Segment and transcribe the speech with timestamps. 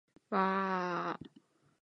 [0.31, 1.19] わああああ